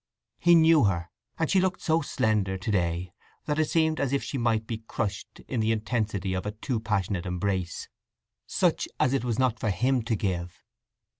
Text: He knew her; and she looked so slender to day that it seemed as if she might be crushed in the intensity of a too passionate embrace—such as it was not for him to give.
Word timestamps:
He 0.39 0.55
knew 0.55 0.85
her; 0.85 1.11
and 1.37 1.47
she 1.47 1.59
looked 1.61 1.79
so 1.81 2.01
slender 2.01 2.57
to 2.57 2.71
day 2.71 3.13
that 3.45 3.59
it 3.59 3.69
seemed 3.69 3.99
as 3.99 4.11
if 4.13 4.23
she 4.23 4.35
might 4.39 4.65
be 4.65 4.79
crushed 4.79 5.41
in 5.47 5.59
the 5.59 5.71
intensity 5.71 6.33
of 6.33 6.43
a 6.47 6.53
too 6.53 6.79
passionate 6.79 7.27
embrace—such 7.27 8.87
as 8.99 9.13
it 9.13 9.23
was 9.23 9.37
not 9.37 9.59
for 9.59 9.69
him 9.69 10.01
to 10.05 10.15
give. 10.15 10.63